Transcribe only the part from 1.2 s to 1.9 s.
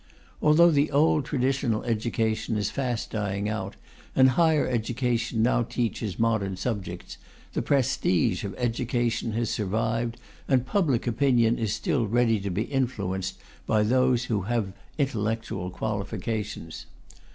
traditional